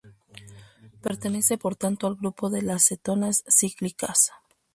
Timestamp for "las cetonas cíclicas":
2.63-4.31